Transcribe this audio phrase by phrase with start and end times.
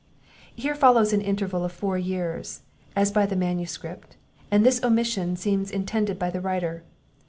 [0.55, 2.63] [Here follows an interval of four years,
[2.95, 4.17] as by the manuscript;
[4.49, 6.83] and this omission seems intended by the writer.